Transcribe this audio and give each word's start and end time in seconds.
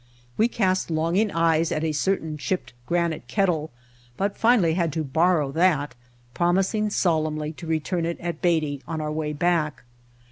We 0.35 0.47
cast 0.47 0.89
long 0.89 1.15
ing 1.15 1.29
eyes 1.29 1.71
at 1.71 1.83
a 1.83 1.91
certain 1.91 2.35
chipped, 2.35 2.73
granite 2.87 3.27
kettle, 3.27 3.69
but 4.17 4.35
finally 4.35 4.73
had 4.73 4.91
to 4.93 5.03
borrow 5.03 5.51
that, 5.51 5.93
promising 6.33 6.89
solemnly 6.89 7.53
to 7.53 7.67
return 7.67 8.07
it 8.07 8.19
at 8.19 8.41
Beatty 8.41 8.81
on 8.87 8.99
our 8.99 9.11
way 9.11 9.31
back. 9.31 9.83